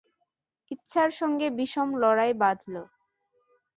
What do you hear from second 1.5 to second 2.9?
বিষম লড়াই বাধল।